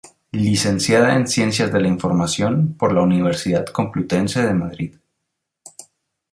[0.31, 4.95] Licenciada en Ciencias de la Información por la Universidad Complutense de Madrid.